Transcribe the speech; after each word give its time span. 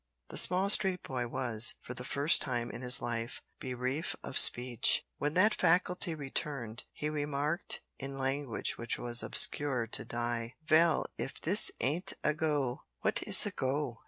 The 0.29 0.37
small 0.37 0.71
street 0.71 1.03
boy 1.03 1.27
was, 1.27 1.75
for 1.79 1.93
the 1.93 2.03
first 2.03 2.41
time 2.41 2.71
in 2.71 2.81
his 2.81 3.03
life, 3.03 3.39
bereft 3.59 4.15
of 4.23 4.35
speech! 4.35 5.03
When 5.19 5.35
that 5.35 5.53
faculty 5.53 6.15
returned, 6.15 6.85
he 6.91 7.07
remarked 7.07 7.83
in 7.99 8.17
language 8.17 8.79
which 8.79 8.97
was 8.97 9.21
obscure 9.21 9.85
to 9.85 10.03
Di: 10.03 10.55
"Vell, 10.65 11.05
if 11.17 11.39
this 11.39 11.69
ain't 11.81 12.13
a 12.23 12.33
go!" 12.33 12.81
"What 13.01 13.21
is 13.27 13.45
a 13.45 13.51
go?" 13.51 13.99